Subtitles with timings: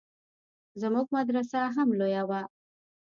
[0.81, 2.41] زموږ مدرسه هم لويه وه.